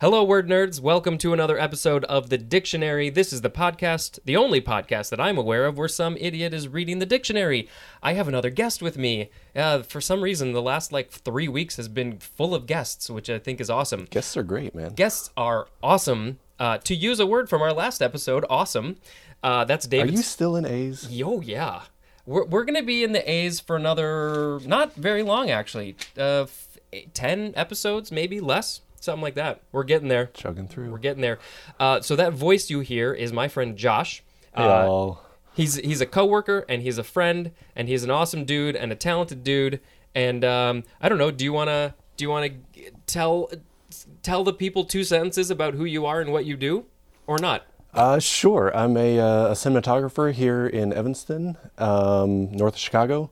[0.00, 0.80] Hello, word nerds.
[0.80, 3.10] Welcome to another episode of The Dictionary.
[3.10, 6.66] This is the podcast, the only podcast that I'm aware of where some idiot is
[6.68, 7.68] reading the dictionary.
[8.02, 9.30] I have another guest with me.
[9.54, 13.30] Uh, for some reason, the last like three weeks has been full of guests, which
[13.30, 14.06] I think is awesome.
[14.10, 14.94] Guests are great, man.
[14.94, 16.38] Guests are awesome.
[16.58, 18.96] Uh, to use a word from our last episode, awesome.
[19.42, 20.10] Uh, that's David.
[20.12, 21.08] Are you still in A's?
[21.10, 21.82] Yo, yeah.
[22.26, 25.96] We're, we're going to be in the A's for another, not very long, actually.
[26.18, 26.78] Uh, f-
[27.12, 29.60] 10 episodes, maybe less, something like that.
[29.72, 30.30] We're getting there.
[30.34, 30.90] Chugging through.
[30.90, 31.38] We're getting there.
[31.78, 34.22] Uh, so that voice you hear is my friend Josh.
[34.56, 35.22] Hey, Uh, all.
[35.54, 38.96] he's he's a coworker and he's a friend and he's an awesome dude and a
[38.96, 39.80] talented dude.
[40.14, 41.30] And um, I don't know.
[41.30, 42.50] Do you wanna do you wanna
[43.06, 43.50] tell
[44.22, 46.86] tell the people two sentences about who you are and what you do,
[47.26, 47.66] or not?
[47.92, 48.76] Uh, sure.
[48.76, 53.30] I'm a, uh, a cinematographer here in Evanston, um, north of Chicago.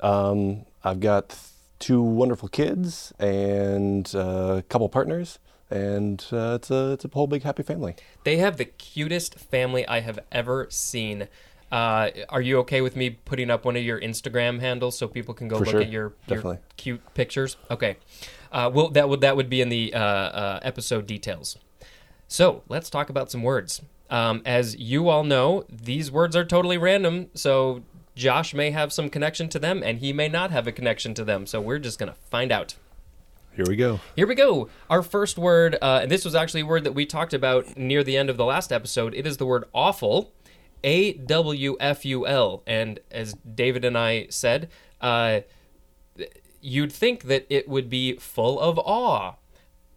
[0.00, 1.38] Um, I've got
[1.82, 7.26] two wonderful kids and uh, a couple partners, and uh, it's a it's a whole
[7.26, 7.96] big happy family.
[8.24, 11.28] They have the cutest family I have ever seen.
[11.72, 15.34] Uh, are you okay with me putting up one of your Instagram handles so people
[15.34, 15.80] can go For look sure.
[15.80, 17.56] at your, your cute pictures?
[17.70, 17.96] Okay.
[18.52, 21.58] Uh, well, that would that would be in the uh, uh, episode details.
[22.28, 23.82] So let's talk about some words.
[24.08, 27.30] Um, as you all know, these words are totally random.
[27.34, 27.82] So
[28.14, 31.24] Josh may have some connection to them, and he may not have a connection to
[31.24, 31.46] them.
[31.46, 32.74] So we're just gonna find out.
[33.54, 34.00] Here we go.
[34.16, 34.70] Here we go.
[34.88, 38.02] Our first word, uh, and this was actually a word that we talked about near
[38.02, 39.14] the end of the last episode.
[39.14, 40.32] It is the word awful,
[40.82, 42.62] A W F U L.
[42.66, 44.70] And as David and I said,
[45.02, 45.40] uh,
[46.62, 49.34] you'd think that it would be full of awe.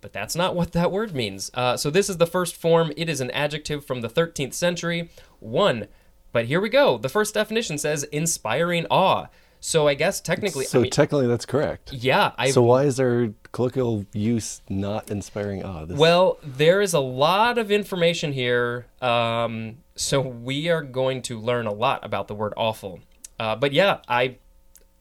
[0.01, 1.49] But that's not what that word means.
[1.53, 2.91] Uh, so this is the first form.
[2.97, 5.09] It is an adjective from the 13th century.
[5.39, 5.87] One.
[6.35, 6.97] But here we go.
[6.97, 9.27] The first definition says inspiring awe.
[9.61, 11.93] So I guess technically, So I mean, technically, that's correct.
[11.93, 15.85] yeah, I So why is there colloquial use not inspiring awe?
[15.85, 21.39] This, Well, there is a lot of information here, um, so we are going to
[21.39, 22.99] learn a lot about the word awful.
[23.39, 24.35] Uh, but yeah, I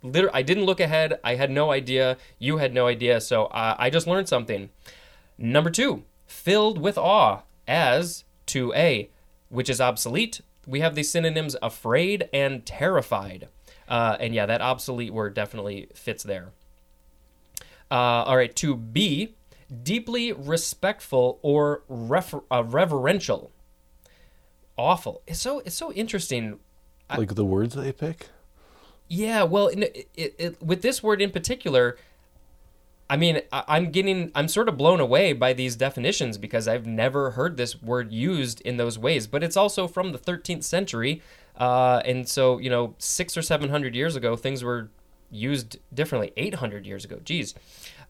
[0.05, 1.19] literally I didn't look ahead.
[1.25, 2.17] I had no idea.
[2.39, 4.71] You had no idea, so uh, I just learned something.
[5.37, 9.11] Number two, filled with awe, as to a,
[9.49, 10.41] which is obsolete.
[10.67, 13.49] We have the synonyms afraid and terrified.
[13.89, 16.53] Uh, and yeah, that obsolete word definitely fits there.
[17.91, 19.37] Uh, all right, to be
[19.83, 23.51] deeply respectful or refer- uh, reverential.
[24.77, 25.23] Awful.
[25.27, 26.59] It's so it's so interesting.
[27.17, 28.29] like the words they pick.
[29.07, 31.99] Yeah, well, it, it, it, with this word in particular,
[33.15, 37.31] I mean, I'm getting, I'm sort of blown away by these definitions because I've never
[37.31, 39.29] heard this word used in those ways.
[39.29, 41.23] But it's also from the 13th century,
[41.57, 44.89] uh, and so you know, six or seven hundred years ago, things were
[45.31, 46.33] used differently.
[46.37, 47.55] Eight hundred years ago, geez.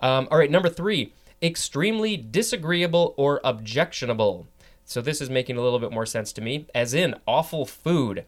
[0.00, 4.46] Um, all right, number three, extremely disagreeable or objectionable.
[4.86, 8.24] So this is making a little bit more sense to me, as in awful food.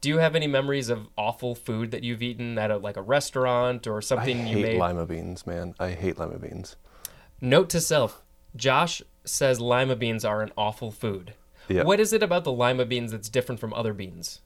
[0.00, 3.02] Do you have any memories of awful food that you've eaten at a, like a
[3.02, 4.78] restaurant or I something you hate made?
[4.78, 5.74] lima beans, man.
[5.78, 6.76] I hate lima beans.
[7.40, 8.22] Note to self:
[8.56, 11.34] Josh says lima beans are an awful food.
[11.68, 11.82] Yeah.
[11.84, 14.40] What is it about the lima beans that's different from other beans?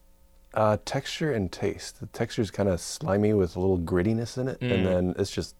[0.53, 2.01] Uh, texture and taste.
[2.01, 4.73] The texture is kind of slimy with a little grittiness in it, Mm.
[4.73, 5.55] and then it's just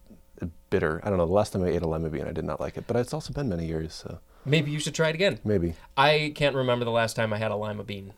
[0.69, 0.99] bitter.
[1.03, 1.25] I don't know.
[1.25, 3.13] The last time I ate a lima bean, I did not like it, but it's
[3.13, 5.39] also been many years, so Maybe you should try it again.
[5.43, 8.13] maybe I can't remember the last time I had a lima bean.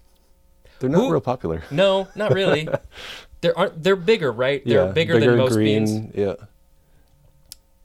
[0.79, 1.63] They're not Who- real popular.
[1.71, 2.67] No, not really.
[3.41, 3.81] there aren't.
[3.83, 4.61] They're bigger, right?
[4.65, 5.85] They're bigger, than most green.
[5.85, 6.15] beans.
[6.15, 6.33] Yeah,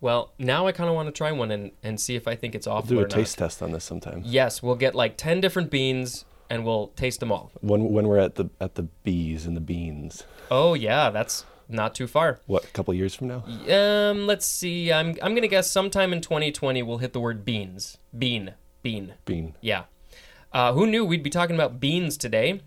[0.00, 2.54] Well, now I kind of want to try one and, and see if I think
[2.54, 3.10] it's awful do or a not.
[3.10, 4.22] taste test on this sometime.
[4.24, 7.52] Yes, we'll get like ten different beans and we'll taste them all.
[7.60, 10.24] When when we're at the at the bees and the beans.
[10.50, 12.40] Oh yeah, that's not too far.
[12.46, 12.64] What?
[12.64, 13.44] A couple years from now?
[13.74, 14.92] Um, let's see.
[14.92, 17.96] I'm I'm gonna guess sometime in 2020 we'll hit the word beans.
[18.16, 19.14] Bean, bean.
[19.24, 19.54] Bean.
[19.60, 19.84] Yeah.
[20.52, 22.60] Uh, who knew we'd be talking about beans today?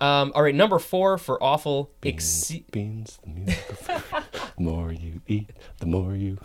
[0.00, 1.90] Um, all right, number four for awful.
[2.00, 2.22] Beans.
[2.22, 3.18] Exce- beans.
[3.22, 6.38] The music of more you eat, the more you.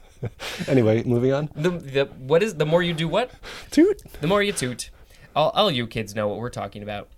[0.68, 1.50] anyway, moving on.
[1.54, 3.30] the, the what is the more you do what?
[3.70, 4.02] Toot.
[4.20, 4.90] The more you toot.
[5.34, 7.08] All, all you kids know what we're talking about.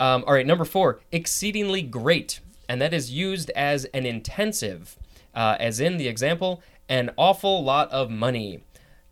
[0.00, 2.40] Um, all right, number four, exceedingly great.
[2.68, 4.96] And that is used as an intensive,
[5.34, 8.64] uh, as in the example, an awful lot of money.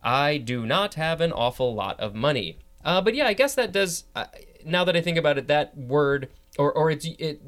[0.03, 2.59] I do not have an awful lot of money.
[2.85, 4.25] Uh, but yeah, I guess that does, uh,
[4.65, 6.29] now that I think about it, that word,
[6.59, 7.41] or, or it's, it,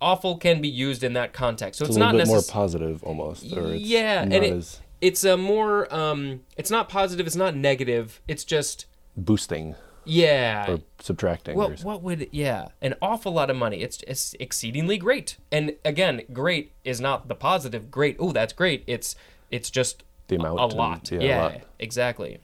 [0.00, 1.78] awful can be used in that context.
[1.78, 3.52] So It's, it's, a not bit more positive almost.
[3.52, 7.56] Or it's Yeah, and it- as it's a more, um, it's not positive, it's not
[7.56, 8.86] negative, it's just,
[9.16, 9.74] boosting
[10.04, 10.70] yeah.
[10.70, 11.56] or subtracting.
[11.56, 13.82] Well, or what would yeah, an awful lot of money.
[13.82, 15.36] It's it's exceedingly great.
[15.50, 18.16] And again, great is not the positive great.
[18.18, 18.84] Oh, that's great.
[18.86, 19.14] It's
[19.50, 20.58] it's just the amount.
[20.60, 21.10] a and- lot.
[21.12, 21.60] yeah, Yeah, a lot.
[21.78, 22.38] exactly.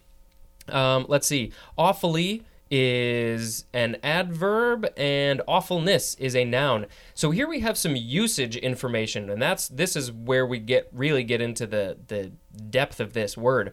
[0.68, 1.52] Um, let's see.
[1.76, 6.86] Awfully is an adverb and awfulness is a noun.
[7.14, 11.24] So here we have some usage information and that's this is where we get really
[11.24, 12.32] get into the the
[12.70, 13.72] depth of this word.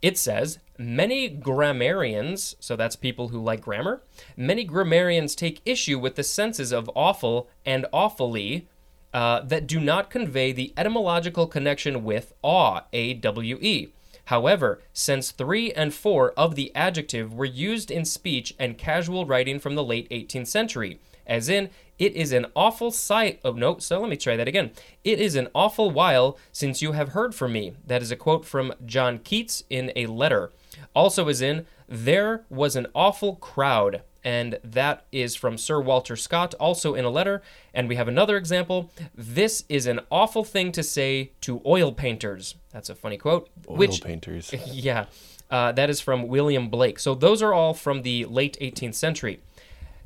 [0.00, 4.02] It says, many grammarians, so that's people who like grammar,
[4.36, 8.66] many grammarians take issue with the senses of awful and awfully
[9.14, 13.92] uh, that do not convey the etymological connection with awe, A W E.
[14.26, 19.58] However, since three and four of the adjective were used in speech and casual writing
[19.58, 23.40] from the late 18th century, as in, it is an awful sight.
[23.44, 24.72] Oh, no, so let me try that again.
[25.04, 27.74] It is an awful while since you have heard from me.
[27.86, 30.50] That is a quote from John Keats in a letter.
[30.94, 34.02] Also, as in, there was an awful crowd.
[34.24, 37.42] And that is from Sir Walter Scott, also in a letter.
[37.74, 38.90] And we have another example.
[39.14, 42.54] This is an awful thing to say to oil painters.
[42.70, 43.50] That's a funny quote.
[43.68, 44.52] Oil which painters.
[44.66, 45.06] yeah,
[45.50, 46.98] uh, that is from William Blake.
[46.98, 49.40] So those are all from the late 18th century.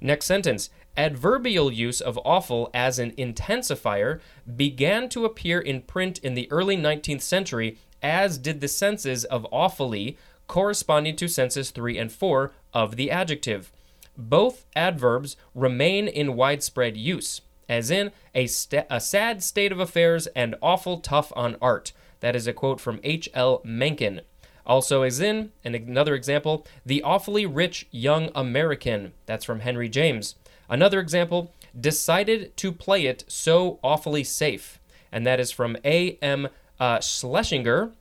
[0.00, 0.70] Next sentence.
[0.96, 4.20] Adverbial use of awful as an intensifier
[4.56, 9.46] began to appear in print in the early 19th century, as did the senses of
[9.52, 10.16] awfully,
[10.46, 13.72] corresponding to senses 3 and 4 of the adjective.
[14.16, 20.26] Both adverbs remain in widespread use, as in a, sta- a sad state of affairs
[20.28, 21.92] and awful tough on art.
[22.20, 23.60] That is a quote from H.L.
[23.64, 24.22] Mencken.
[24.66, 29.12] Also, as in, and another example, the awfully rich young American.
[29.26, 30.34] That's from Henry James.
[30.68, 34.80] Another example, decided to play it so awfully safe.
[35.12, 36.48] And that is from A.M.
[36.80, 37.92] Uh, Schlesinger.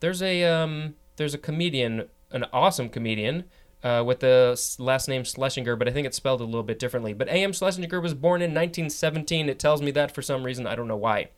[0.00, 3.44] There's a um, there's a comedian, an awesome comedian,
[3.82, 7.12] uh, with the last name Schlesinger, but I think it's spelled a little bit differently.
[7.14, 7.52] But A.M.
[7.52, 9.48] Schlesinger was born in 1917.
[9.48, 10.66] It tells me that for some reason.
[10.66, 11.28] I don't know why.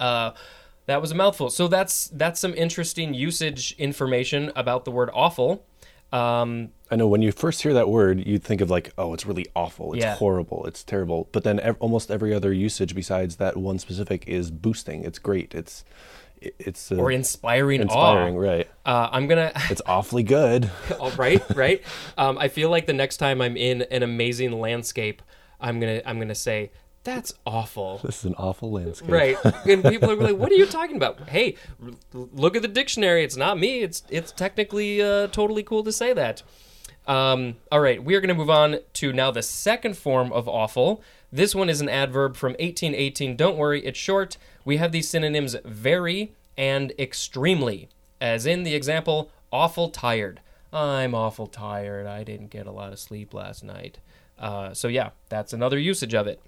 [0.00, 0.32] Uh,
[0.86, 1.50] that was a mouthful.
[1.50, 5.64] So that's that's some interesting usage information about the word awful.
[6.10, 9.26] Um, I know when you first hear that word, you'd think of like, oh, it's
[9.26, 10.14] really awful, it's Yeah.
[10.16, 11.28] horrible, it's terrible.
[11.32, 15.04] But then ev- almost every other usage besides that one specific is boosting.
[15.04, 15.54] It's great.
[15.54, 15.84] It's it-
[16.40, 18.40] it's or inspiring, inspiring, awe.
[18.40, 18.68] right?
[18.84, 19.52] Uh, I'm gonna.
[19.70, 20.70] It's awfully good.
[21.00, 21.82] Oh, right, right.
[22.16, 25.22] Um, I feel like the next time I'm in an amazing landscape,
[25.60, 26.70] I'm gonna I'm gonna say
[27.04, 28.00] that's awful.
[28.04, 29.10] This is an awful landscape.
[29.10, 29.36] Right,
[29.66, 33.24] and people are like, "What are you talking about?" Hey, r- look at the dictionary.
[33.24, 33.80] It's not me.
[33.82, 36.42] It's it's technically uh, totally cool to say that.
[37.06, 40.46] Um, all right, we are going to move on to now the second form of
[40.46, 41.02] awful.
[41.30, 43.36] This one is an adverb from 1818.
[43.36, 44.36] Don't worry, it's short.
[44.64, 47.88] We have these synonyms very and extremely,
[48.20, 50.40] as in the example, awful tired.
[50.72, 52.06] I'm awful tired.
[52.06, 53.98] I didn't get a lot of sleep last night.
[54.38, 56.40] Uh, so, yeah, that's another usage of it.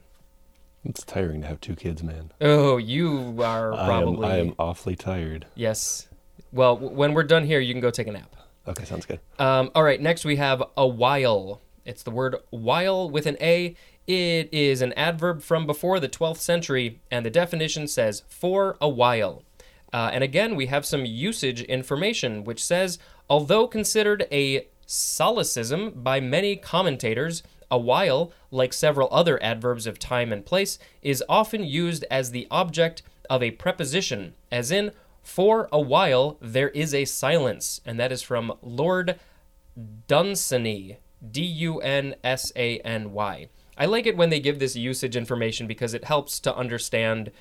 [0.85, 2.32] It's tiring to have two kids, man.
[2.41, 4.27] Oh, you are probably.
[4.27, 4.35] I am.
[4.37, 5.47] I am awfully tired.
[5.55, 6.09] Yes.
[6.53, 8.35] Well, w- when we're done here, you can go take a nap.
[8.67, 9.21] Okay, sounds good.
[9.38, 11.61] Um, all right, next we have a while.
[11.85, 13.75] It's the word while with an A.
[14.10, 18.88] It is an adverb from before the 12th century, and the definition says for a
[18.88, 19.44] while.
[19.92, 22.98] Uh, and again, we have some usage information, which says
[23.28, 30.32] although considered a solecism by many commentators, a while, like several other adverbs of time
[30.32, 34.90] and place, is often used as the object of a preposition, as in,
[35.22, 39.20] for a while there is a silence, and that is from Lord
[40.08, 40.96] Dunsany,
[41.31, 43.48] D U N S A N Y.
[43.81, 47.32] I like it when they give this usage information because it helps to understand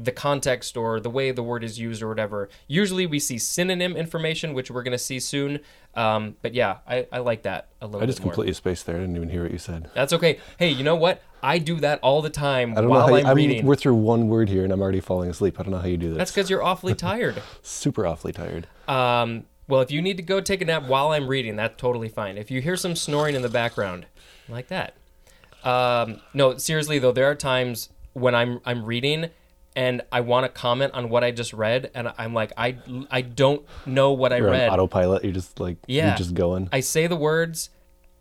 [0.00, 2.48] the context or the way the word is used or whatever.
[2.68, 5.58] Usually we see synonym information, which we're going to see soon.
[5.96, 8.04] Um, but yeah, I, I like that a little bit.
[8.04, 8.94] I just completely spaced there.
[8.94, 9.90] I didn't even hear what you said.
[9.92, 10.38] That's okay.
[10.56, 11.20] Hey, you know what?
[11.42, 13.50] I do that all the time I don't while know how I'm you, I mean,
[13.50, 13.66] reading.
[13.66, 15.58] we're through one word here and I'm already falling asleep.
[15.58, 16.18] I don't know how you do this.
[16.18, 17.42] That's because you're awfully tired.
[17.62, 18.68] super awfully tired.
[18.86, 22.08] Um, well, if you need to go take a nap while I'm reading, that's totally
[22.08, 22.38] fine.
[22.38, 24.06] If you hear some snoring in the background,
[24.48, 24.94] like that.
[25.64, 29.30] Um, no, seriously though, there are times when I'm I'm reading
[29.76, 32.78] and I want to comment on what I just read, and I'm like, I
[33.10, 34.68] I don't know what I You're read.
[34.68, 35.22] on autopilot.
[35.24, 36.08] You're just like Yeah.
[36.08, 36.68] you're just going.
[36.72, 37.70] I say the words,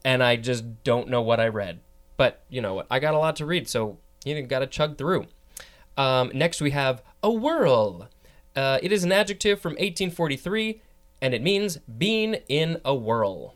[0.05, 1.79] and I just don't know what I read.
[2.15, 2.87] But you know what?
[2.91, 5.25] I got a lot to read, so you got to chug through.
[5.95, 8.07] Um, next, we have a whirl.
[8.55, 10.81] Uh, it is an adjective from 1843,
[11.21, 13.53] and it means being in a whirl,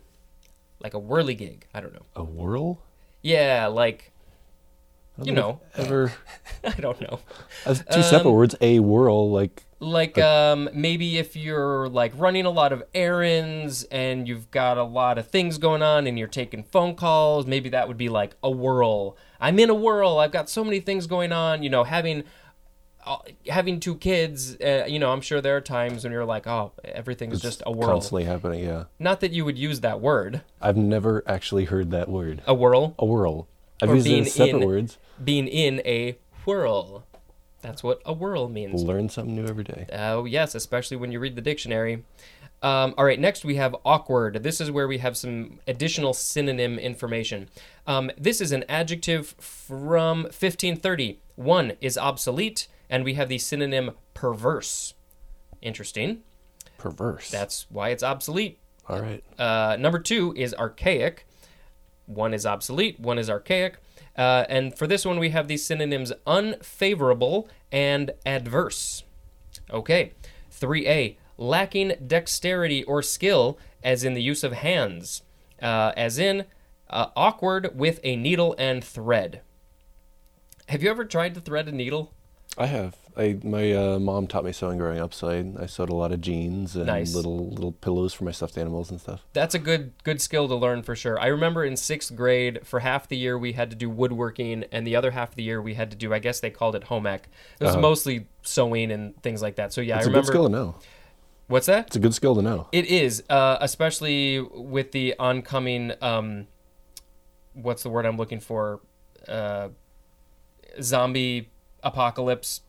[0.79, 1.63] like a whirligig.
[1.73, 2.05] I don't know.
[2.15, 2.79] A whirl?
[3.21, 4.11] Yeah, like
[5.21, 5.59] You know.
[5.75, 6.13] Ever
[6.63, 7.19] I don't know.
[7.65, 8.55] That's two separate Um, words.
[8.61, 14.27] A whirl, like like um maybe if you're like running a lot of errands and
[14.27, 17.87] you've got a lot of things going on and you're taking phone calls maybe that
[17.87, 21.31] would be like a whirl i'm in a whirl i've got so many things going
[21.31, 22.23] on you know having
[23.47, 26.71] having two kids, uh, you know, I'm sure there are times when you're like, oh,
[26.83, 27.89] everything's just a whirl.
[27.89, 28.85] Constantly happening, yeah.
[28.99, 32.41] Not that you would use that word, I've never actually heard that word.
[32.45, 33.47] a whirl, A whirl.
[33.81, 34.97] I've Or used it in separate in- words.
[35.23, 37.05] being in a whirl.
[37.61, 38.81] That's what a whirl means.
[38.83, 39.85] Learn something new every day.
[39.93, 42.03] Oh, yes, especially when you read the dictionary.
[42.63, 44.43] Um, all right, next we have awkward.
[44.43, 47.49] This is where we have some additional synonym information.
[47.87, 51.19] Um, this is an adjective from 1530.
[51.35, 54.93] One is obsolete, and we have the synonym perverse.
[55.61, 56.21] Interesting.
[56.77, 57.31] Perverse.
[57.31, 58.59] That's why it's obsolete.
[58.87, 59.23] All right.
[59.39, 61.25] Uh, number two is archaic.
[62.05, 63.77] One is obsolete, one is archaic.
[64.17, 69.03] Uh, and for this one, we have these synonyms unfavorable and adverse.
[69.71, 70.11] Okay.
[70.51, 75.23] 3a, lacking dexterity or skill, as in the use of hands,
[75.61, 76.45] uh, as in
[76.89, 79.41] uh, awkward with a needle and thread.
[80.67, 82.13] Have you ever tried to thread a needle?
[82.57, 82.95] I have.
[83.17, 86.11] I my uh, mom taught me sewing growing up, so I, I sewed a lot
[86.11, 87.13] of jeans and Nice.
[87.13, 89.25] little little pillows for my stuffed animals and stuff.
[89.33, 91.19] That's a good good skill to learn for sure.
[91.19, 94.85] I remember in sixth grade, for half the year we had to do woodworking, and
[94.87, 96.13] the other half of the year we had to do.
[96.13, 97.27] I guess they called it home ec.
[97.59, 99.73] It was mostly sewing and things like that.
[99.73, 99.97] So yeah.
[99.97, 100.75] It's A good skill to know.
[101.47, 101.87] What's that?
[101.87, 102.67] It's a good skill to know.
[102.71, 105.91] It is, uh, especially with the oncoming.
[106.01, 106.47] Um,
[107.53, 108.79] what's the word I'm looking for?
[109.27, 109.69] Uh,
[110.81, 111.49] zombie
[111.83, 112.61] apocalypse.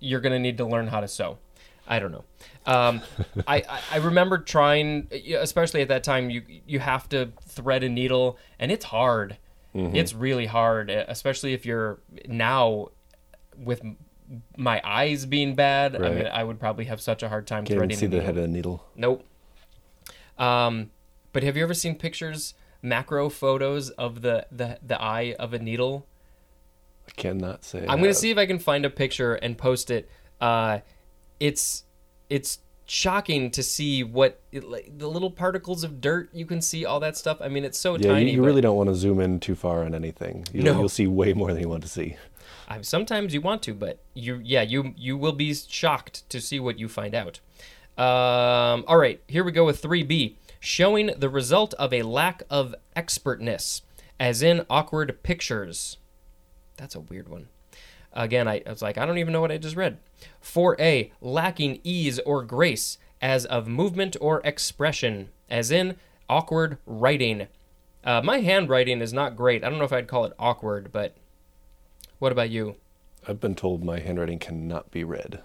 [0.00, 1.38] You're gonna need to learn how to sew.
[1.86, 2.24] I don't know.
[2.66, 3.00] Um,
[3.46, 5.08] I, I I remember trying,
[5.38, 6.30] especially at that time.
[6.30, 9.38] You you have to thread a needle, and it's hard.
[9.74, 12.88] It's really hard, especially if you're now
[13.56, 13.80] with
[14.56, 15.94] my eyes being bad.
[15.94, 16.14] I Right.
[16.16, 18.30] mean, I would probably have such a hard time Can't threading see a the head
[18.36, 18.84] of the needle.
[18.96, 19.24] Nope.
[20.36, 20.90] Um,
[21.32, 25.58] but have you ever seen pictures, macro photos of the the, the eye of a
[25.60, 26.06] needle?
[27.18, 27.84] Cannot say.
[27.88, 30.08] I'm gonna see if I can find a picture and post it.
[30.40, 30.78] Uh,
[31.40, 31.84] it's
[32.30, 36.84] it's shocking to see what it, like, the little particles of dirt you can see
[36.86, 37.38] all that stuff.
[37.40, 38.26] I mean, it's so Yeah, tiny.
[38.30, 40.46] you, you but really don't want to zoom in too far on anything.
[40.52, 40.78] You'll, No.
[40.80, 42.16] you'll see way more than you want to see.
[42.66, 46.60] I, sometimes you want to, but you yeah you you will be shocked to see
[46.60, 47.40] what you find out.
[47.98, 52.74] Um, all right, here we go with 3B, showing the result of a lack of
[52.94, 53.82] expertness,
[54.20, 55.96] as in awkward pictures.
[56.78, 57.48] That's a weird one.
[58.14, 59.98] Again, I, I was like, I don't even know what I just read.
[60.42, 65.96] 4A, lacking ease or grace, as of movement or expression, as in
[66.30, 67.48] awkward writing.
[68.02, 69.62] Uh, my handwriting is not great.
[69.62, 71.14] I don't know if I'd call it awkward, but
[72.18, 72.76] what about you?
[73.26, 75.42] I've been told my handwriting cannot be read.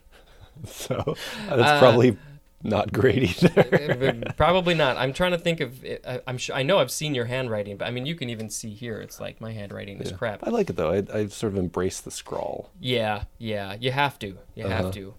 [0.64, 1.16] so
[1.48, 2.16] that's Uh, probably
[2.62, 4.22] not great either.
[4.36, 4.96] Probably not.
[4.96, 5.84] I'm trying to think of.
[6.06, 6.56] I, I'm sure.
[6.56, 8.98] I know I've seen your handwriting, but I mean, you can even see here.
[9.00, 10.46] It's like my handwriting is crap.
[10.46, 10.90] I like it though.
[10.92, 12.70] I, I sort of embrace the scrawl.
[12.80, 13.76] Yeah, yeah.
[13.78, 14.38] You have to.
[14.54, 14.92] You have Uh-huh.
[14.92, 15.14] to.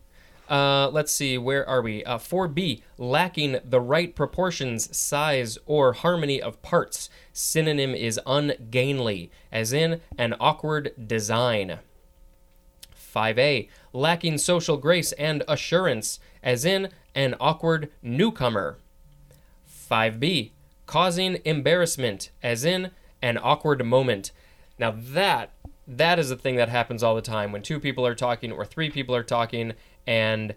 [0.49, 1.37] Uh, let's see.
[1.37, 2.03] Where are we?
[2.03, 2.81] Uh, 4B.
[2.97, 7.07] Lacking the right proportions, size, or harmony of parts.
[7.31, 11.77] Synonym is ungainly, as in an awkward design.
[13.13, 13.69] 5A.
[13.93, 18.77] Lacking social grace and assurance, as in an awkward newcomer.
[19.89, 20.51] 5B.
[20.85, 24.31] Causing embarrassment, as in an awkward moment.
[24.77, 25.51] Now that
[25.87, 28.63] that is a thing that happens all the time when two people are talking or
[28.63, 29.73] three people are talking
[30.05, 30.53] and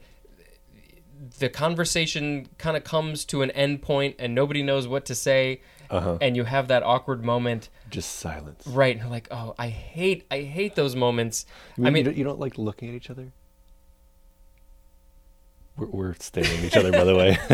[1.39, 5.61] the conversation kind of comes to an end point and nobody knows what to say
[5.89, 6.19] Uh-huh.
[6.21, 8.67] and you have that awkward moment Just silence.
[8.67, 11.47] right and you're like oh i hate i hate those moments
[11.79, 13.33] You i you mean don't, you don't like looking at each other.
[15.77, 17.39] We're, we're staring at each other, by the way.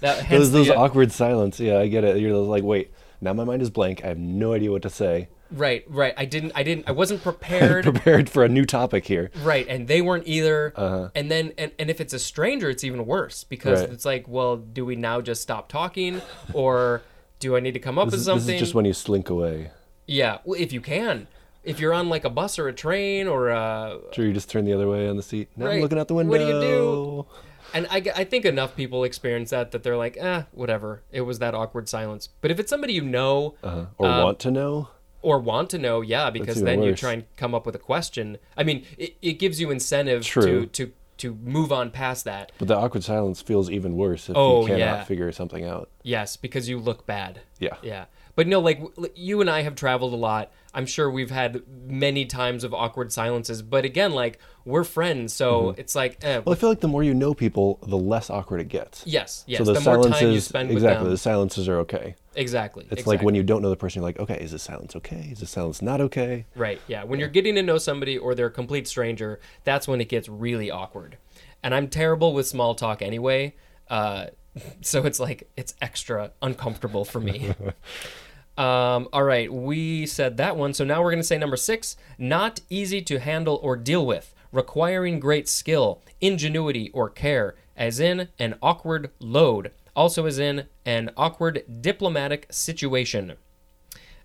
[0.00, 1.58] that, those those the, uh, awkward silence.
[1.60, 2.18] Yeah, I get it.
[2.18, 4.04] You're like, wait, now my mind is blank.
[4.04, 5.28] I have no idea what to say.
[5.50, 9.30] right right i didn't i didn't i wasn't prepared Prepared for a new topic here.
[9.42, 10.72] Right, and they weren't either.
[10.76, 11.10] Uh-huh.
[11.14, 13.90] And then, and, and if it's a stranger, it's even worse because Right.
[13.90, 16.20] it's like, well, do we now just stop talking,
[16.54, 17.02] or
[17.38, 18.54] do I need to come up This with is, this something?
[18.56, 19.70] is just when you slink away.
[20.06, 21.26] yeah, well, if you can,
[21.64, 24.64] if you're on like a bus or a train or a, Sure, you just turn
[24.64, 25.48] the other way on the seat.
[25.56, 25.74] Now Right.
[25.76, 26.30] I'm looking out the window.
[26.30, 27.26] What do you do?
[27.74, 31.02] and I, I think enough people experience that that they're like, eh, whatever.
[31.10, 32.28] It was that awkward silence.
[32.40, 33.86] But if it's somebody you know Uh-huh.
[33.98, 34.88] Or Um, want to know.
[35.22, 38.38] or want to know, yeah, because then you try and come up with a question.
[38.56, 40.66] I mean, it, it gives you incentive True.
[40.66, 42.50] to to to move on past that.
[42.58, 45.04] But the awkward silence feels even worse if Oh, you cannot yeah.
[45.04, 45.88] figure something out.
[46.02, 47.42] Yes, because you look bad.
[47.60, 47.76] Yeah.
[47.82, 48.06] Yeah.
[48.34, 48.82] But no, like
[49.14, 50.50] you and I have traveled a lot.
[50.74, 53.60] I'm sure we've had many times of awkward silences.
[53.62, 55.80] But again, like we're friends, so Mm-hmm.
[55.80, 58.60] it's like, eh, Well, I feel like the more you know people, the less awkward
[58.60, 59.06] it gets.
[59.06, 59.58] yes, yes.
[59.58, 61.10] so the, the, more time you spend with exactly, them.
[61.12, 62.14] the silences are okay.
[62.34, 62.86] exactly.
[62.90, 65.28] It's like when you don't know the person, you're like, okay, is this silence okay?
[65.30, 66.46] Is this silence not okay?
[66.54, 66.80] Right.
[66.86, 67.04] Yeah.
[67.04, 70.28] When you're getting to know somebody or they're a complete stranger, that's when it gets
[70.28, 71.18] really awkward.
[71.62, 73.54] And I'm terrible with small talk anyway.
[73.88, 74.26] Uh,
[74.80, 77.54] so it's like it's extra uncomfortable for me.
[78.58, 80.74] um, all right, we said that one.
[80.74, 84.34] So now we're going to say number six not easy to handle or deal with,
[84.52, 91.10] requiring great skill, ingenuity, or care, as in an awkward load, also as in an
[91.16, 93.34] awkward diplomatic situation.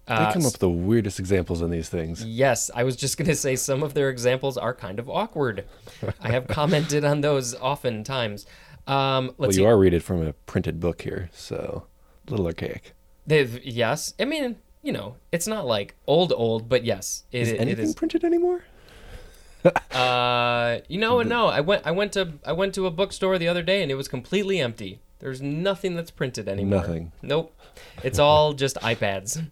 [0.08, 2.24] They Uh, come up with the weirdest examples in these things.
[2.24, 5.66] Yes, I was just going to say some of their examples are kind of awkward.
[6.22, 8.46] I have commented on those oftentimes.
[8.88, 9.66] Um, Well, you see.
[9.66, 11.88] are reading from a printed book here, so
[12.26, 12.94] a little archaic.
[13.28, 17.50] They've- yes, I mean, you know, it's not like old, old, but yes, it, Is
[17.52, 17.94] it anything is.
[17.96, 18.64] printed anymore?
[19.92, 23.38] Uh, you know, and no, I went, I went to, I went to a bookstore
[23.38, 25.00] the other day, and it was completely empty.
[25.20, 26.80] There's nothing that's printed anymore.
[26.82, 27.12] Nothing.
[27.22, 27.54] Nope.
[28.04, 29.44] It's all just iPads.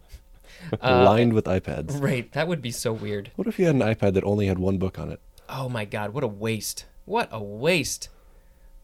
[0.82, 2.00] Uh, Lined with iPads.
[2.02, 2.32] Right.
[2.32, 3.30] That would be so weird.
[3.36, 5.20] What if you had an iPad that only had one book on it?
[5.48, 6.12] Oh my God!
[6.12, 6.86] What a waste!
[7.04, 8.08] What a waste!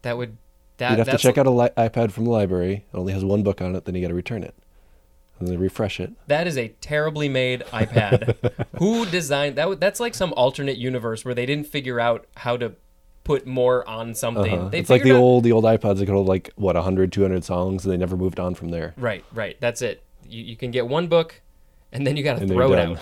[0.03, 0.37] That would.
[0.77, 2.85] That, You'd have to check out a li- iPad from the library.
[2.93, 4.55] It only has one book on it, then you got to return it.
[5.39, 6.13] And then refresh it.
[6.27, 8.35] That is a terribly made iPad.
[8.77, 9.79] Who designed that?
[9.79, 12.73] That's like some alternate universe where they didn't figure out how to
[13.23, 14.57] put more on something.
[14.57, 14.69] Uh-huh.
[14.71, 17.43] It's like the out- old the old iPods that could hold like what 100, 200
[17.43, 18.93] songs, and they never moved on from there.
[18.97, 19.57] Right, right.
[19.59, 20.03] That's it.
[20.27, 21.41] You, you can get one book,
[21.91, 22.99] and then you got to throw it out.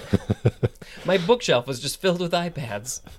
[1.06, 3.02] My bookshelf was just filled with iPads.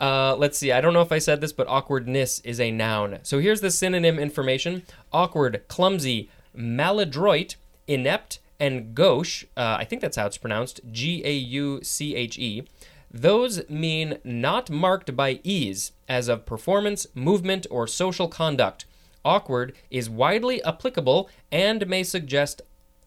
[0.00, 0.72] Uh, let's see.
[0.72, 3.20] I don't know if I said this, but awkwardness is a noun.
[3.22, 4.82] So here's the synonym information:
[5.12, 7.54] awkward, clumsy, maladroit,
[7.92, 9.44] inept, and gauche.
[9.56, 10.80] Uh, I think that's how it's pronounced.
[10.90, 12.64] G A U C H E.
[13.10, 18.86] Those mean not marked by ease, as of performance, movement, or social conduct.
[19.24, 22.62] Awkward is widely applicable and may suggest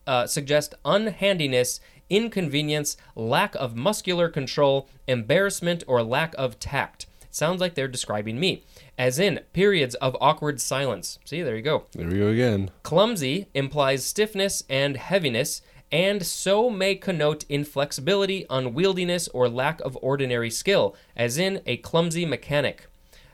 [0.07, 7.07] uh, suggest unhandiness, inconvenience, lack of muscular control, embarrassment, or lack of tact.
[7.35, 8.63] Sounds like they're describing me.
[8.97, 11.19] As in, periods of awkward silence.
[11.25, 11.83] See, there you go.
[11.91, 12.71] There we go again.
[12.81, 15.61] Clumsy implies stiffness and heaviness,
[15.91, 22.25] and so may connote inflexibility, unwieldiness, or lack of ordinary skill, as in a clumsy
[22.25, 22.87] mechanic.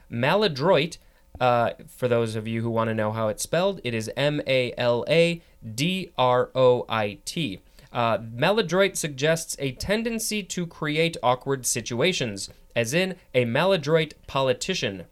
[0.09, 0.97] Maladroit,
[1.39, 4.41] uh, for those of you who want to know how it's spelled, it is M
[4.47, 5.43] A L A
[5.75, 7.59] D R O I T.
[7.93, 15.05] Uh, maladroit suggests a tendency to create awkward situations, as in a maladroit politician.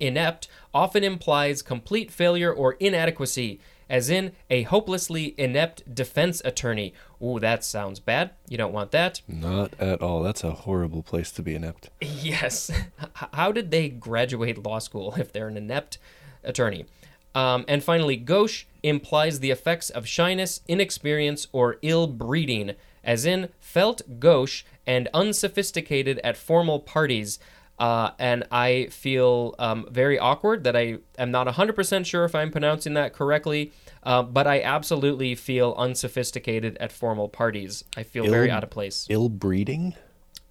[0.00, 6.94] Inept often implies complete failure or inadequacy, as in a hopelessly inept defense attorney.
[7.22, 8.30] Ooh, that sounds bad.
[8.48, 9.20] You don't want that.
[9.28, 10.22] Not at all.
[10.22, 11.90] That's a horrible place to be inept.
[12.00, 12.70] Yes.
[13.32, 15.98] How did they graduate law school if they're an inept
[16.42, 16.86] attorney?
[17.34, 23.48] Um, and finally, gauche implies the effects of shyness, inexperience, or ill breeding, as in
[23.60, 27.38] felt gauche and unsophisticated at formal parties.
[27.78, 32.50] Uh, and I feel um, very awkward that I am not 100% sure if I'm
[32.50, 33.72] pronouncing that correctly,
[34.04, 37.84] uh, but I absolutely feel unsophisticated at formal parties.
[37.96, 39.06] I feel very out of place.
[39.10, 39.94] Ill breeding?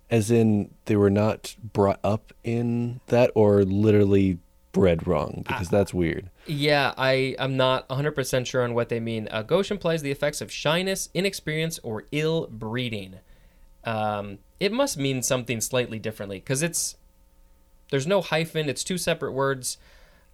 [0.10, 4.38] As in they were not brought up in that or literally
[4.74, 6.30] bred wrong because that's weird.
[6.46, 9.30] Yeah, I am not 100% sure on what they mean.
[9.32, 13.20] Uh, gauche implies the effects of shyness, inexperience, or ill breeding.
[13.86, 16.96] Um, it must mean something slightly differently because it's
[17.92, 18.68] there's no hyphen.
[18.68, 19.78] It's two separate words.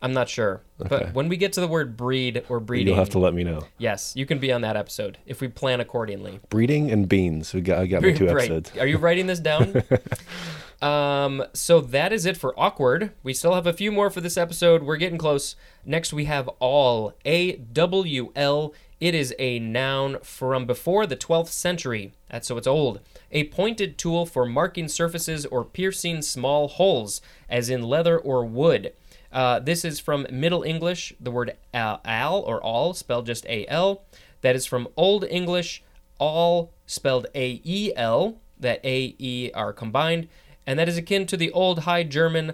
[0.01, 0.87] I'm not sure, Okay.
[0.89, 3.43] but when we get to the word breed or breeding, You'll have to let me
[3.43, 3.63] know.
[3.77, 6.39] yes, you can be on that episode if we plan accordingly.
[6.49, 7.53] Breeding and beans.
[7.53, 8.45] We got I got my two Right.
[8.49, 8.71] episodes.
[8.79, 9.83] Are you writing this down?
[10.81, 13.11] um, so that is it for awkward.
[13.21, 14.83] We still have a few more for this episode.
[14.83, 15.55] We're getting close.
[15.85, 17.13] Next, we have awl.
[17.25, 18.73] A W L.
[18.99, 22.11] It is a noun from before the 12th century.
[22.29, 22.99] That's so it's old.
[23.31, 28.93] A pointed tool for marking surfaces or piercing small holes, as in leather or wood.
[29.31, 33.65] Uh, this is from Middle English, the word al, al or all, spelled just A
[33.67, 34.03] L.
[34.41, 35.83] That is from Old English,
[36.17, 40.27] all spelled A E L, that A E are combined,
[40.69, 42.51] and that is akin to the Old High German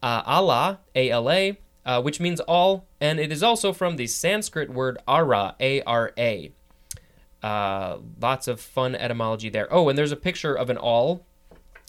[0.00, 4.06] uh, Allah, A L A, uh, which means awl, and it is also from the
[4.06, 6.52] Sanskrit word ara, A R A.
[7.42, 9.66] Uh, lots of fun etymology there.
[9.72, 11.26] Oh, and there's a picture of an awl,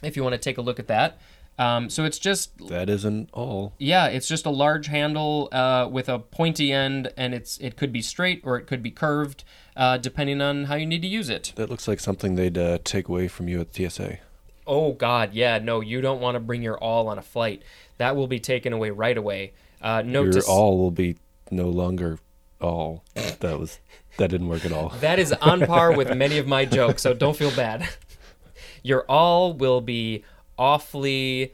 [0.02, 1.20] if you want to take a look at that.
[1.60, 3.74] Um, so it's just That isn't all.
[3.80, 7.92] yeah, it's just a large handle uh, with a pointy end, and it's it could
[7.92, 9.44] be straight or it could be curved,
[9.76, 11.54] uh, depending on how you need to use it.
[11.56, 14.20] That looks like something they'd uh, take away from you at TSA.
[14.68, 17.64] Oh God, yeah, no, you don't want to bring your awl on a flight.
[17.98, 19.54] That will be taken away right away.
[19.82, 21.18] Uh, note Your to all will be
[21.50, 22.20] no longer
[22.60, 23.04] all.
[23.16, 23.80] that was
[24.18, 24.90] that didn't work at all.
[25.00, 27.88] That is on par with many of my jokes, so don't feel bad.
[28.84, 30.24] Your all will be
[30.58, 31.54] awfully.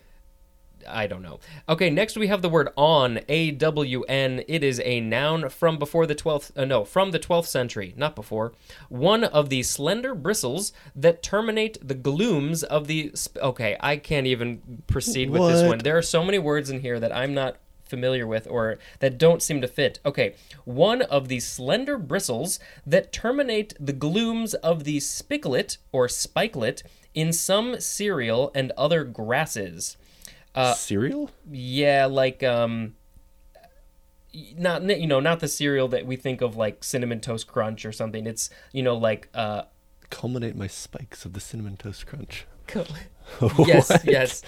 [0.88, 1.40] I don't know.
[1.68, 4.44] Okay, next we have the word awn, A W N.
[4.48, 8.16] It is a noun from before the 12th, uh, no, from the 12th century, not
[8.16, 8.54] before.
[8.90, 13.12] One of the slender bristles that terminate the glumes of the.
[13.16, 15.80] Sp- okay, I can't even proceed with this one.
[15.80, 17.58] There are so many words in here that I'm not
[17.94, 20.00] familiar with or that don't seem to fit.
[20.06, 20.34] Okay,
[20.66, 26.82] one of the slender bristles that terminate the glumes of the spiklet or spikelet
[27.14, 29.98] in some cereal and other grasses.
[30.56, 31.32] Uh, Cereal?
[31.52, 32.96] Yeah, like um
[34.58, 37.92] not you know, not the cereal that we think of like cinnamon toast crunch or
[37.92, 38.26] something.
[38.26, 39.64] It's, you know, like uh
[40.10, 42.46] Culminate my spikes of the cinnamon toast crunch.
[43.66, 44.42] yes, yes.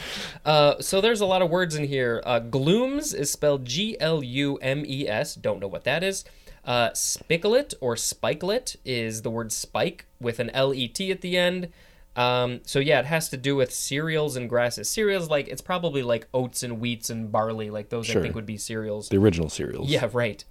[0.44, 2.22] Uh, so there's a lot of words in here.
[2.26, 5.36] Uh, glumes is spelled G L U M E S.
[5.36, 6.24] Don't know what that is.
[6.64, 11.38] Uh, spikelet or spikelet is the word spike with an L E T at the
[11.38, 11.70] end.
[12.16, 14.90] Um, so yeah, it has to do with cereals and grasses.
[14.90, 17.70] Cereals like it's probably like oats and wheats and barley.
[17.70, 19.10] Like those I think would be cereals.
[19.10, 19.90] The original cereals.
[19.90, 20.44] Yeah, right.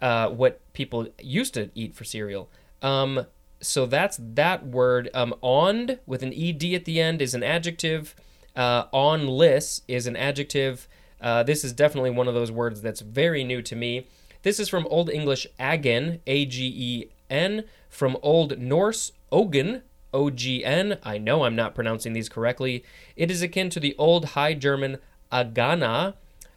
[0.00, 2.48] Uh, what people used to eat for cereal.
[2.80, 3.26] Um,
[3.60, 5.10] so that's that word.
[5.12, 8.14] Um, awned with an ed at the end is an adjective.
[8.56, 10.88] Uh, awnless is an adjective.
[11.20, 14.06] Uh, this is definitely one of those words that's very new to me.
[14.42, 20.30] This is from Old English agen, a g e n, from Old Norse ogen, o
[20.30, 20.98] g n.
[21.02, 22.84] I know I'm not pronouncing these correctly.
[23.16, 24.98] It is akin to the Old High German
[25.30, 26.14] agana,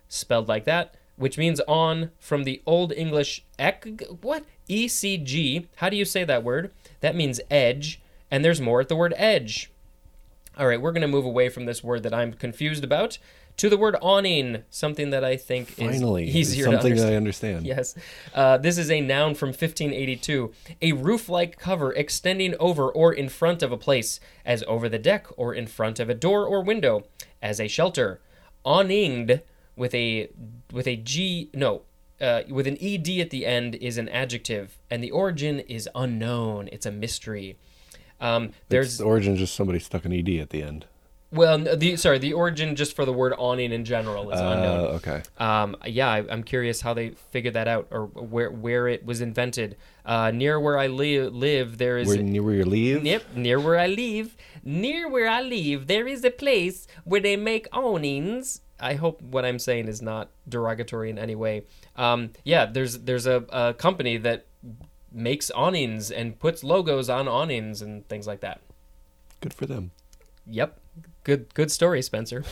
[0.07, 5.67] spelled like that, which means awn from the Old English ek what e c g.
[5.75, 6.71] How do you say that word?
[7.01, 9.69] That means edge, and there's more at the word edge.
[10.57, 13.17] All right, we're going to move away from this word that I'm confused about
[13.57, 17.09] to the word awning, something that I think Finally, is easier to something understand.
[17.09, 17.65] that I understand.
[17.65, 17.95] Yes.
[18.33, 20.51] Uh, this is a noun from 1582.
[20.81, 24.99] A roof like cover extending over or in front of a place, as over the
[24.99, 27.05] deck or in front of a door or window,
[27.41, 28.19] as a shelter.
[28.65, 29.41] Awninged
[29.75, 30.29] with a
[30.71, 31.81] with a G no
[32.21, 36.69] uh, with an ed at the end is an adjective, and the origin is unknown.
[36.71, 37.57] It's a mystery.
[38.21, 40.85] Um, There's there's the origin is just somebody stuck an ed at the end.
[41.33, 44.79] Well, the sorry, the origin just for the word awning in general is Uh, unknown.
[44.97, 45.21] okay.
[45.37, 49.19] Um, yeah, I, I'm curious how they figured that out or where where it was
[49.21, 49.75] invented.
[50.05, 52.07] Uh, near where I li- live, there is.
[52.07, 53.05] Where near where you leave?
[53.05, 57.35] Yep, near where I live, near where I live, there is a place where they
[57.37, 58.61] make awnings.
[58.79, 61.63] I hope what I'm saying is not derogatory in any way.
[61.95, 64.45] Um, yeah, there's there's a, a company that
[65.11, 68.59] makes awnings and puts logos on awnings and things like that.
[69.41, 69.91] Good for them.
[70.47, 70.79] Yep.
[71.23, 72.43] Good good story, Spencer.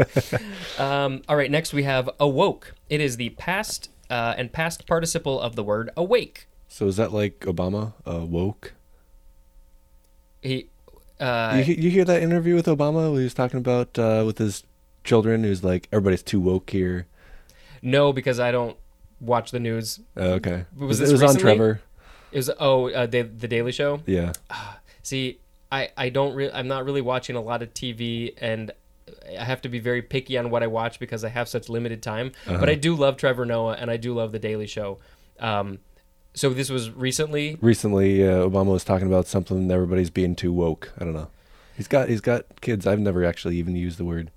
[0.78, 2.74] um, all right, next we have awoke.
[2.88, 6.48] It is the past uh, and past participle of the word awake.
[6.68, 8.72] So is that like Obama uh, woke?
[10.40, 10.70] He
[11.20, 13.10] uh, you, you hear that interview with Obama?
[13.10, 14.64] Where he was talking about uh, with his
[15.04, 15.44] children.
[15.44, 17.06] Who's like everybody's too woke here.
[17.82, 18.78] no, because I don't
[19.20, 20.00] watch the news.
[20.16, 20.64] Uh, okay.
[20.76, 21.36] Was it was on?
[21.36, 21.82] Trevor.
[22.32, 24.00] It was oh uh, the the Daily Show.
[24.06, 24.32] Yeah.
[25.02, 25.40] See,
[25.72, 28.72] I I don't re- I'm not really watching a lot of TV and.
[29.36, 32.00] I have to be very picky on what I watch because I have such limited
[32.00, 32.30] time.
[32.46, 34.98] But I do love Trevor Noah and I do love The Daily Show.
[35.40, 35.80] Um,
[36.32, 37.58] so this was recently.
[37.60, 39.66] Recently, uh, Obama was talking about something.
[39.66, 40.92] that Everybody's being too woke.
[40.96, 41.28] I don't know.
[41.76, 42.86] He's got he's got kids.
[42.86, 44.30] I've never actually even used the word.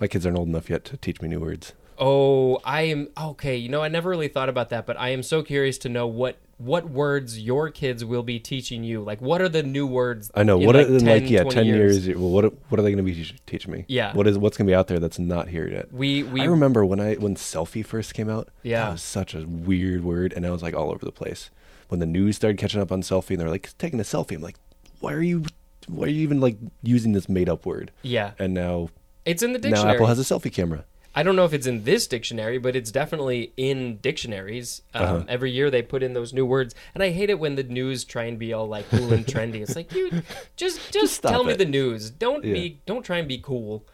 [0.00, 1.72] My kids aren't old enough yet to teach me new words.
[1.98, 3.56] Oh, I am okay.
[3.56, 6.06] You know, I never really thought about that, but I am so curious to know
[6.06, 9.02] what what words your kids will be teaching you.
[9.02, 10.30] Like, what are the new words?
[10.34, 12.06] I know what like are, 10, like yeah ten years.
[12.08, 13.84] well, what what are they going to be teach- teaching me?
[13.88, 14.12] Yeah.
[14.14, 15.92] What is what's going to be out there that's not here yet?
[15.92, 18.48] We we I remember when I when selfie first came out.
[18.62, 18.84] Yeah.
[18.84, 21.50] that was such a weird word, and I was like all over the place.
[21.88, 24.42] When the news started catching up on selfie, and they're like taking a selfie, I'm
[24.42, 24.56] like,
[25.00, 25.44] why are you,
[25.88, 27.90] why are you even like using this made up word?
[28.02, 28.90] yeah, And now
[29.24, 29.70] it's in the dictionary.
[29.70, 29.96] now dictionary.
[29.96, 30.84] Apple has a selfie camera.
[31.14, 34.82] I don't know if it's in this dictionary, but it's definitely in dictionaries.
[34.94, 35.24] Um, Uh-huh.
[35.28, 38.04] Every year they put in those new words, and I hate it when the news
[38.04, 39.56] try and be all like cool and trendy.
[39.62, 40.22] It's like you
[40.56, 42.10] just just, stop tell me the news.
[42.10, 42.54] Don't Yeah.
[42.54, 43.84] be don't try and be cool.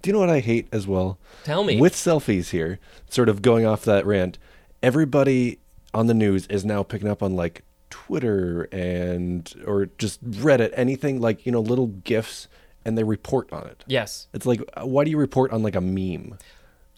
[0.00, 1.18] Do you know what I hate as well?
[1.44, 1.78] Tell me.
[1.80, 2.78] With selfies here,
[3.10, 4.38] sort of going off that rant,
[4.82, 5.58] everybody
[5.92, 11.20] on the news is now picking up on like Twitter and or just Reddit, anything
[11.20, 12.48] like, you know, little gifs
[12.84, 13.84] and they report on it.
[13.86, 14.26] yes.
[14.32, 16.38] It's like why do you report on like a meme?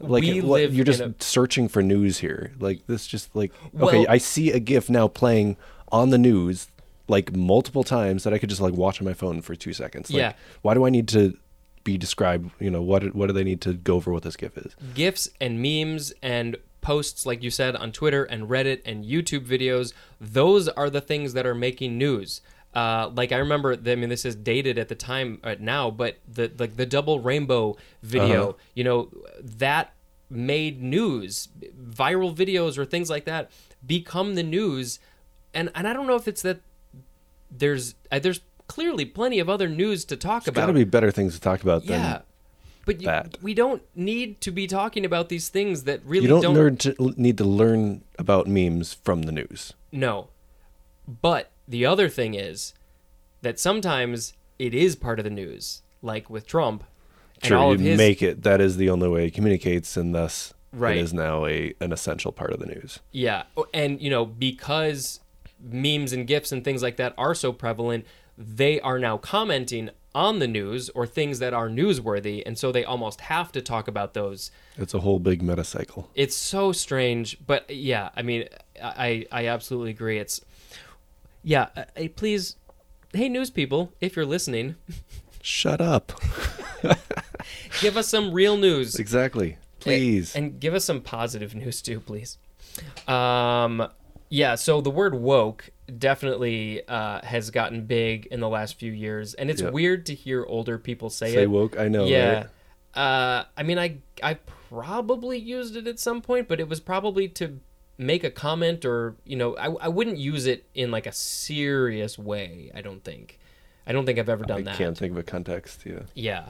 [0.00, 2.52] Like We what, you're just in searching for news here.
[2.59, 5.57] Like this just like okay, Well- I see a gif now playing
[5.92, 6.68] on the news
[7.07, 10.11] like multiple times that I could just like watch on my phone for 2 seconds.
[10.11, 10.33] Like Yeah.
[10.62, 11.37] why do I need to
[11.85, 14.57] be described, you know, what what do they need to go over what this gif
[14.59, 14.74] is?
[14.94, 19.92] gifs and memes and posts, like you said, on Twitter and Reddit and YouTube videos,
[20.20, 22.40] those are the things that are making news.
[22.74, 26.18] Uh, like I remember, I mean, this is dated at the time uh, now, but
[26.26, 28.58] the like the double rainbow video, Uh-huh.
[28.74, 29.08] you know,
[29.40, 29.92] that
[30.28, 31.48] made news.
[31.80, 33.50] Viral videos or things like that
[33.87, 34.98] become the news,
[35.52, 36.60] and and I don't know if it's that
[37.50, 40.60] there's uh, there's clearly plenty of other news to talk Got about.
[40.62, 41.98] Got to be better things to talk about yeah.
[41.98, 42.22] than
[42.87, 46.42] But you, we don't need to be talking about these things that really you don't,
[46.42, 49.74] don't learn to, need to learn about memes from the news.
[49.92, 50.28] No.
[51.06, 52.74] But the other thing is
[53.42, 56.85] that sometimes it is part of the news, like with Trump
[57.42, 58.42] and Sure, all you of his make it.
[58.42, 60.96] That is the only way it communicates, and thus Right.
[60.96, 62.98] it is now a an essential part of the news.
[63.12, 63.44] Yeah.
[63.72, 65.20] And you know, because
[65.61, 68.05] memes and gifs and things like that are so prevalent,
[68.37, 72.85] they are now commenting on the news or things that are newsworthy, and so they
[72.85, 74.50] almost have to talk about those.
[74.77, 76.09] It's a whole big meta cycle.
[76.14, 78.48] It's so strange, but yeah, I mean,
[78.83, 80.18] I I absolutely agree.
[80.18, 80.40] It's
[81.44, 82.57] yeah, uh, uh, please
[83.12, 84.74] hey news people, if you're listening,
[85.40, 86.12] Shut up.
[87.80, 88.96] give us some real news.
[88.96, 89.59] exactly.
[89.78, 90.35] Please.
[90.35, 92.38] And give us some positive news too, please.
[93.07, 93.87] Um,
[94.30, 99.35] yeah, so the word woke definitely uh, has gotten big in the last few years,
[99.35, 99.70] and it's Yeah.
[99.70, 101.35] weird to hear older people say, it.
[101.35, 101.50] Say it.
[101.50, 101.78] woke.
[101.78, 102.07] I know.
[102.07, 102.35] yeah.
[102.35, 102.46] right?
[102.94, 104.35] Uh, I mean, I I
[104.70, 107.61] probably used it at some point, but it was probably to
[107.98, 112.18] make a comment or you know, I I wouldn't use it in like a serious
[112.18, 112.70] way.
[112.74, 113.38] I don't think.
[113.87, 114.74] I don't think I've ever done I that.
[114.74, 115.85] I can't think of a context.
[115.85, 116.00] Yeah.
[116.14, 116.48] Yeah.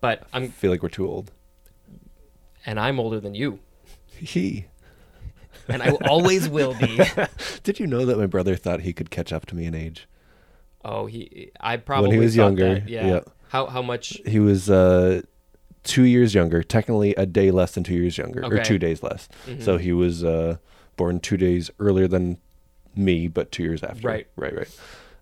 [0.00, 1.30] But I I'm feel like we're too old.
[2.64, 3.58] and I'm older than you,
[4.16, 4.66] He.
[5.68, 7.00] and I always will be.
[7.62, 10.08] Did you know that my brother thought he could catch up to me in age?
[10.84, 11.50] Oh, he.
[11.60, 13.06] I probably when he was younger, that, Yeah.
[13.06, 13.20] yeah.
[13.48, 14.18] How how much?
[14.24, 15.20] He was uh,
[15.84, 18.56] two years younger, technically a day less than two years younger, or Okay.
[18.56, 18.64] Mm-hmm.
[18.64, 19.28] two days less.
[19.60, 20.56] So he was uh,
[20.96, 22.38] born two days earlier than
[22.94, 24.06] me, but two years after.
[24.06, 24.26] Right.
[24.36, 24.78] right, right.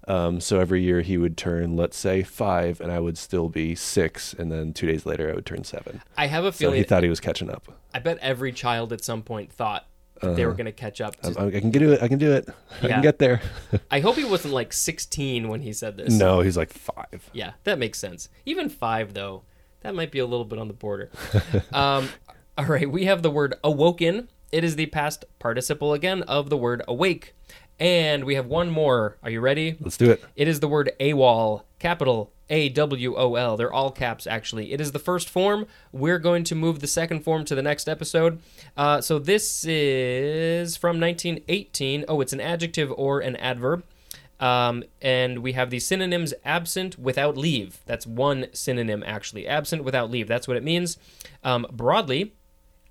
[0.08, 3.74] Um, so every year he would turn, let's say, five, and I would still be
[3.74, 6.00] six, and then two days later I would turn seven.
[6.16, 6.78] I have a So feeling.
[6.78, 7.68] he thought he was catching up.
[7.92, 9.86] I bet every child at some point thought
[10.22, 11.14] that they were going to catch up.
[11.20, 12.02] To, I, I can do it.
[12.02, 12.48] I can do it.
[12.82, 13.40] I can get there.
[13.90, 16.12] I hope he wasn't like 16 when he said this.
[16.12, 17.28] no, he's like five.
[17.34, 18.28] Yeah, that makes sense.
[18.46, 19.42] Even five, though,
[19.80, 21.10] that might be a little bit on the border.
[21.72, 22.08] um,
[22.56, 24.28] all right, we have the word awoken.
[24.50, 27.34] It is the past participle again of the word awake.
[27.78, 29.18] And we have one more.
[29.22, 29.76] Are you ready?
[29.80, 30.24] Let's do it.
[30.34, 33.56] It is the word AWOL, capital A W O L.
[33.56, 34.72] They're all caps, actually.
[34.72, 35.66] It is the first form.
[35.92, 38.40] We're going to move the second form to the next episode.
[38.76, 42.06] Uh, so this is from 1918.
[42.08, 43.84] Oh, it's an adjective or an adverb.
[44.40, 47.80] Um, and we have the synonyms absent without leave.
[47.86, 49.46] That's one synonym, actually.
[49.46, 50.28] Absent without leave.
[50.28, 50.96] That's what it means.
[51.42, 52.34] Um, broadly,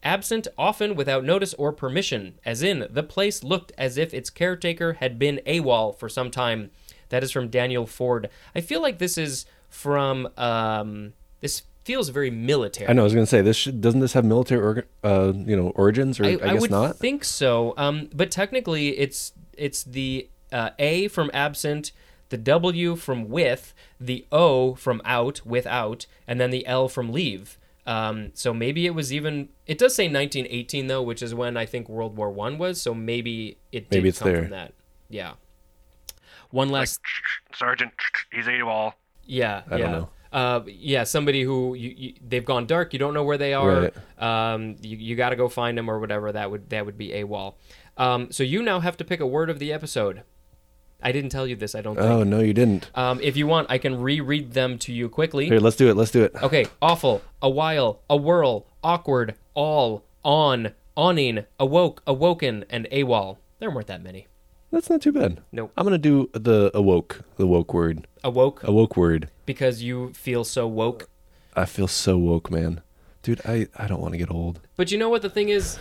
[0.04, 4.94] absent often without notice or permission, as in, the place looked as if its caretaker
[4.94, 6.72] had been AWOL for some time.
[7.10, 8.30] That is from Daniel Ford.
[8.54, 12.90] I feel like this is from, um, this feels very military.
[12.90, 13.04] I know.
[13.04, 13.56] I was gonna say this.
[13.56, 16.20] Should, doesn't this have military, orga- uh, you know, origins?
[16.20, 16.98] Or I, guess would not.
[16.98, 17.74] think so.
[17.78, 21.92] Um, but technically, it's it's the uh, A from absent,
[22.30, 27.58] the W from with, the O from out, without, and then the L from leave.
[27.86, 29.50] Um, so maybe it was even.
[29.66, 32.82] It does say 1918 though, which is when I think World War One was.
[32.82, 34.42] So maybe it did Maybe it's come there.
[34.42, 34.74] from that.
[35.10, 35.34] Yeah.
[36.52, 37.00] One last.
[37.54, 37.94] Sergeant,
[38.32, 38.94] he's AWOL.
[39.24, 39.84] Yeah, I yeah.
[39.84, 40.10] don't know.
[40.32, 42.92] Uh, yeah, somebody who you, you, they've gone dark.
[42.92, 43.92] You don't know where they are.
[44.20, 46.32] Um, you, you got to go find them or whatever.
[46.32, 47.56] That would that would be AWOL.
[47.96, 50.24] Um, so you now have to pick a word of the episode.
[51.02, 51.76] I didn't tell you this.
[51.76, 52.08] I don't think.
[52.08, 52.90] Oh no, you didn't.
[52.96, 55.46] Um, if you want, I can reread them to you quickly.
[55.46, 55.96] Here, let's do it.
[55.96, 56.34] Let's do it.
[56.42, 63.38] Okay, awful, a while, a whirl, awkward, awl, awn, awning, awoke, awoken, and AWOL.
[63.60, 64.28] There weren't that many.
[64.72, 65.42] That's not too bad.
[65.52, 65.72] Nope.
[65.78, 69.30] I'm gonna do the awoke, the woke word, Awoke awoke word.
[69.46, 71.08] because you feel so woke.
[71.56, 72.82] I feel so woke, man.
[73.24, 74.60] Dude, I, I don't want to get old.
[74.76, 75.78] But you know what the thing is?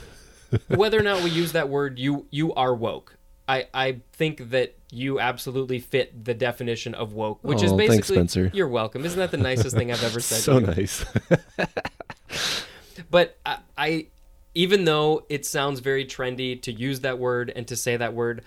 [0.68, 3.16] Whether or not we use that word, you you are woke.
[3.48, 7.94] I, I think that you absolutely fit the definition of woke, which is Oh, thanks,
[7.94, 8.50] basically Spencer.
[8.52, 9.04] you're welcome.
[9.04, 10.40] Isn't that the nicest thing I've ever said?
[10.42, 10.66] So to you?
[10.74, 11.04] nice.
[13.11, 14.06] But I, I,
[14.54, 18.42] even though it sounds very trendy to use that word and to say that word,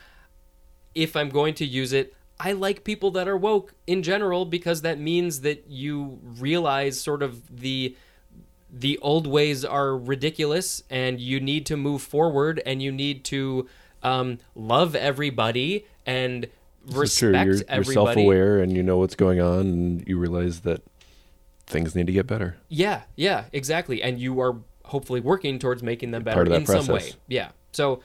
[0.95, 4.81] if I'm going to use it, I like people that are woke in general because
[4.81, 7.95] that means that you realize sort of the
[8.71, 13.67] the old ways are ridiculous and you need to move forward and you need to
[14.03, 16.47] um, love everybody and
[16.85, 17.29] This is true.
[17.29, 17.93] respect You're, you're everybody.
[17.93, 20.81] self-aware and you know what's going on, and you realize that
[21.67, 22.57] things need to get better.
[22.67, 24.01] Yeah, yeah, exactly.
[24.01, 27.11] And you are hopefully working towards making them better Part of that in some way.
[27.27, 27.49] Yeah.
[27.71, 28.01] So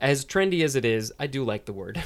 [0.00, 2.02] as trendy as it is, I do like the word.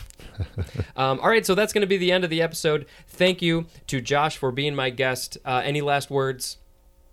[0.96, 2.86] um, all right, so that's going to be the end of the episode.
[3.08, 5.36] Thank you to Josh for being my guest.
[5.44, 6.56] Uh, any last words?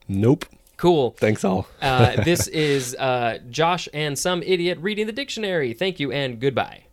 [0.07, 0.45] Nope.
[0.77, 1.11] Cool.
[1.17, 1.67] Thanks all.
[1.81, 5.73] Uh, this is uh, Josh and some idiot reading the dictionary.
[5.73, 6.83] Thank you and goodbye.